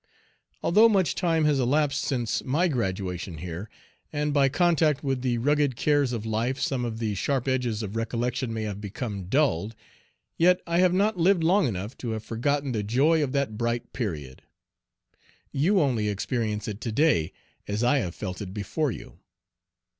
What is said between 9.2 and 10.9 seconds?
dulled, yet I